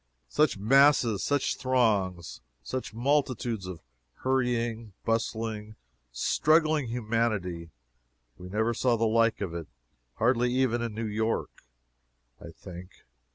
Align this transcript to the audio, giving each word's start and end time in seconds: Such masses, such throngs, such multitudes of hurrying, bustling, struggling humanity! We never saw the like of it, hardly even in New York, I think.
Such 0.29 0.57
masses, 0.57 1.21
such 1.21 1.57
throngs, 1.57 2.41
such 2.63 2.91
multitudes 2.91 3.67
of 3.67 3.81
hurrying, 4.23 4.93
bustling, 5.05 5.75
struggling 6.11 6.87
humanity! 6.87 7.69
We 8.35 8.49
never 8.49 8.73
saw 8.73 8.97
the 8.97 9.05
like 9.05 9.41
of 9.41 9.53
it, 9.53 9.67
hardly 10.15 10.51
even 10.53 10.81
in 10.81 10.95
New 10.95 11.05
York, 11.05 11.51
I 12.43 12.49
think. 12.49 13.05